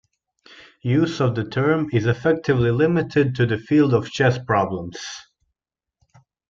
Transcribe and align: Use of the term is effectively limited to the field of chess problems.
Use 0.81 1.21
of 1.21 1.35
the 1.35 1.47
term 1.47 1.87
is 1.93 2.07
effectively 2.07 2.71
limited 2.71 3.35
to 3.35 3.45
the 3.45 3.59
field 3.59 3.93
of 3.93 4.09
chess 4.09 4.39
problems. 4.39 4.97